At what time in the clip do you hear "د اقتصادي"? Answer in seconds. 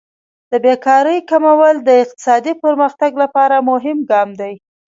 1.87-2.53